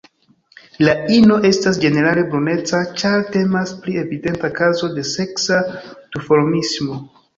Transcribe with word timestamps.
La 0.87 0.93
ino 1.17 1.35
estas 1.49 1.77
ĝenerale 1.83 2.23
bruneca, 2.31 2.79
ĉar 3.01 3.27
temas 3.35 3.75
pri 3.83 3.95
evidenta 4.05 4.51
kazo 4.63 4.91
de 4.97 5.05
seksa 5.15 5.61
duformismo. 6.17 6.99